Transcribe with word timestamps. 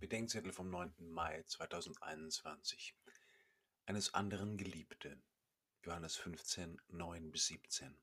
Bedenkzettel 0.00 0.50
vom 0.50 0.70
9. 0.70 1.12
Mai 1.12 1.42
2021. 1.46 2.96
Eines 3.84 4.14
anderen 4.14 4.56
Geliebte. 4.56 5.20
Johannes 5.84 6.16
15, 6.16 6.80
9 6.88 7.30
bis 7.30 7.48
17. 7.48 7.94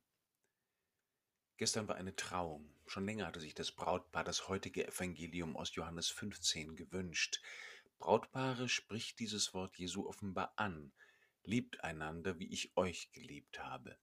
Gestern 1.57 1.87
war 1.87 1.95
eine 1.95 2.15
Trauung. 2.15 2.71
Schon 2.85 3.07
länger 3.07 3.25
hatte 3.25 3.39
sich 3.39 3.55
das 3.55 3.71
Brautpaar 3.71 4.23
das 4.23 4.47
heutige 4.47 4.87
Evangelium 4.87 5.57
aus 5.57 5.73
Johannes 5.73 6.09
15 6.09 6.75
gewünscht. 6.75 7.41
Brautpaare 7.97 8.69
spricht 8.69 9.17
dieses 9.17 9.55
Wort 9.55 9.75
Jesu 9.79 10.07
offenbar 10.07 10.53
an. 10.55 10.93
Liebt 11.41 11.83
einander, 11.83 12.37
wie 12.37 12.53
ich 12.53 12.77
euch 12.77 13.11
geliebt 13.11 13.59
habe. 13.59 13.97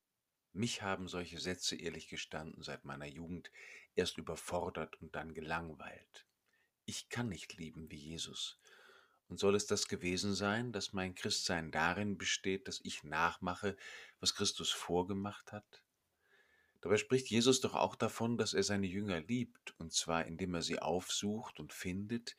Mich 0.52 0.82
haben 0.82 1.06
solche 1.06 1.38
Sätze 1.38 1.76
ehrlich 1.76 2.08
gestanden 2.08 2.60
seit 2.64 2.84
meiner 2.84 3.06
Jugend 3.06 3.52
erst 3.94 4.18
überfordert 4.18 5.00
und 5.00 5.14
dann 5.14 5.32
gelangweilt. 5.32 6.26
Ich 6.86 7.08
kann 7.08 7.28
nicht 7.28 7.54
lieben 7.54 7.90
wie 7.90 7.96
Jesus. 7.96 8.58
Und 9.28 9.38
soll 9.38 9.54
es 9.54 9.66
das 9.66 9.88
gewesen 9.88 10.34
sein, 10.34 10.72
dass 10.72 10.92
mein 10.92 11.14
Christsein 11.14 11.70
darin 11.70 12.18
besteht, 12.18 12.68
dass 12.68 12.80
ich 12.84 13.04
nachmache, 13.04 13.76
was 14.20 14.34
Christus 14.34 14.70
vorgemacht 14.70 15.52
hat? 15.52 15.82
Dabei 16.82 16.98
spricht 16.98 17.30
Jesus 17.30 17.62
doch 17.62 17.74
auch 17.74 17.96
davon, 17.96 18.36
dass 18.36 18.52
er 18.52 18.62
seine 18.62 18.86
Jünger 18.86 19.22
liebt, 19.22 19.74
und 19.78 19.94
zwar 19.94 20.26
indem 20.26 20.54
er 20.54 20.60
sie 20.60 20.78
aufsucht 20.78 21.58
und 21.58 21.72
findet, 21.72 22.36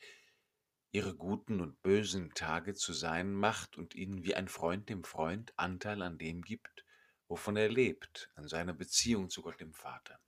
ihre 0.92 1.16
guten 1.16 1.60
und 1.60 1.82
bösen 1.82 2.32
Tage 2.36 2.76
zu 2.76 2.94
sein 2.94 3.34
macht 3.34 3.76
und 3.76 3.96
ihnen 3.96 4.24
wie 4.24 4.36
ein 4.36 4.48
Freund 4.48 4.88
dem 4.88 5.04
Freund 5.04 5.52
Anteil 5.58 6.04
an 6.04 6.20
dem 6.20 6.44
gibt, 6.44 6.86
wovon 7.28 7.58
er 7.58 7.70
lebt, 7.70 8.32
an 8.36 8.48
seiner 8.48 8.74
Beziehung 8.74 9.32
zu 9.32 9.42
Gott 9.42 9.60
dem 9.60 9.74
Vater. 9.74 10.20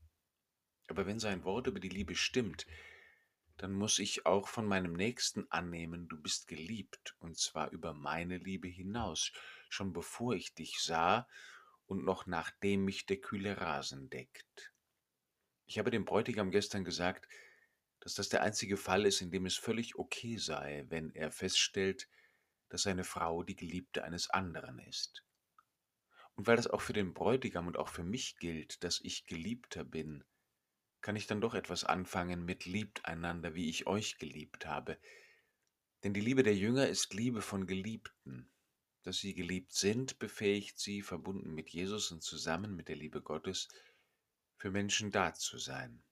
Aber 0.87 1.05
wenn 1.05 1.19
sein 1.19 1.43
Wort 1.43 1.67
über 1.67 1.79
die 1.79 1.87
Liebe 1.87 2.15
stimmt, 2.15 2.65
dann 3.57 3.73
muss 3.73 3.99
ich 3.99 4.25
auch 4.25 4.47
von 4.47 4.65
meinem 4.65 4.93
Nächsten 4.93 5.49
annehmen, 5.51 6.07
du 6.07 6.21
bist 6.21 6.47
geliebt, 6.47 7.15
und 7.19 7.37
zwar 7.37 7.71
über 7.71 7.93
meine 7.93 8.37
Liebe 8.37 8.67
hinaus, 8.67 9.31
schon 9.69 9.93
bevor 9.93 10.35
ich 10.35 10.53
dich 10.53 10.79
sah 10.79 11.27
und 11.87 12.05
noch 12.05 12.27
nachdem 12.27 12.85
mich 12.85 13.05
der 13.05 13.17
kühle 13.17 13.59
Rasen 13.59 14.09
deckt. 14.09 14.71
Ich 15.65 15.79
habe 15.79 15.91
dem 15.91 16.05
Bräutigam 16.05 16.51
gestern 16.51 16.85
gesagt, 16.85 17.27
dass 17.99 18.13
das 18.13 18.29
der 18.29 18.43
einzige 18.43 18.77
Fall 18.77 19.05
ist, 19.05 19.21
in 19.21 19.31
dem 19.31 19.45
es 19.45 19.57
völlig 19.57 19.97
okay 19.97 20.37
sei, 20.37 20.85
wenn 20.89 21.09
er 21.11 21.31
feststellt, 21.31 22.07
dass 22.69 22.83
seine 22.83 23.03
Frau 23.03 23.43
die 23.43 23.55
Geliebte 23.55 24.03
eines 24.03 24.29
anderen 24.29 24.79
ist. 24.79 25.23
Und 26.35 26.45
weil 26.45 26.57
das 26.57 26.67
auch 26.67 26.81
für 26.81 26.93
den 26.93 27.13
Bräutigam 27.13 27.65
und 27.65 27.77
auch 27.77 27.89
für 27.89 28.03
mich 28.03 28.37
gilt, 28.37 28.83
dass 28.83 29.01
ich 29.01 29.25
Geliebter 29.25 29.83
bin, 29.83 30.23
kann 31.07 31.15
ich 31.15 31.25
dann 31.25 31.39
doch 31.39 31.53
etwas 31.53 31.85
anfangen 31.85 32.43
mit 32.43 32.65
liebt 32.65 33.05
einander, 33.05 33.55
wie 33.55 33.69
ich 33.69 33.87
euch 33.87 34.17
geliebt 34.17 34.65
habe. 34.65 34.97
Denn 36.03 36.13
die 36.13 36.19
Liebe 36.19 36.43
der 36.43 36.53
Jünger 36.53 36.89
ist 36.89 37.13
Liebe 37.13 37.41
von 37.41 37.65
Geliebten. 37.65 38.51
Dass 39.03 39.19
sie 39.19 39.33
geliebt 39.33 39.71
sind, 39.71 40.19
befähigt 40.19 40.77
sie, 40.77 41.01
verbunden 41.01 41.53
mit 41.53 41.69
Jesus 41.69 42.11
und 42.11 42.23
zusammen 42.23 42.75
mit 42.75 42.89
der 42.89 42.97
Liebe 42.97 43.21
Gottes, 43.21 43.69
für 44.57 44.69
Menschen 44.69 45.09
da 45.09 45.33
zu 45.33 45.57
sein. 45.57 46.03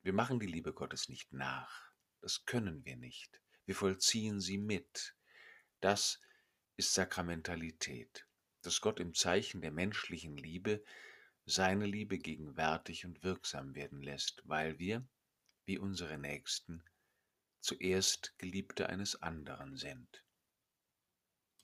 Wir 0.00 0.14
machen 0.14 0.40
die 0.40 0.46
Liebe 0.46 0.72
Gottes 0.72 1.10
nicht 1.10 1.34
nach. 1.34 1.92
Das 2.22 2.46
können 2.46 2.86
wir 2.86 2.96
nicht. 2.96 3.42
Wir 3.66 3.74
vollziehen 3.74 4.40
sie 4.40 4.56
mit. 4.56 5.14
Das 5.82 6.22
ist 6.78 6.94
Sakramentalität, 6.94 8.26
dass 8.62 8.80
Gott 8.80 8.98
im 8.98 9.12
Zeichen 9.12 9.60
der 9.60 9.72
menschlichen 9.72 10.38
Liebe 10.38 10.82
seine 11.46 11.86
Liebe 11.86 12.18
gegenwärtig 12.18 13.06
und 13.06 13.22
wirksam 13.22 13.74
werden 13.74 14.02
lässt, 14.02 14.42
weil 14.44 14.78
wir, 14.78 15.06
wie 15.64 15.78
unsere 15.78 16.18
Nächsten, 16.18 16.82
zuerst 17.60 18.36
Geliebte 18.38 18.88
eines 18.88 19.22
anderen 19.22 19.76
sind. 19.76 20.25